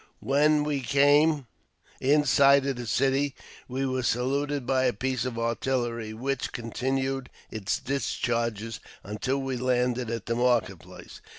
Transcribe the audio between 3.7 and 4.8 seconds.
were saluted